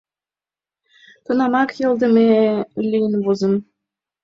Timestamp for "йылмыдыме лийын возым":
1.79-3.53